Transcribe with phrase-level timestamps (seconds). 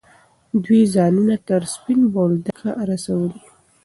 [0.63, 3.41] دوی ځانونه تر سپین بولدکه رسولي.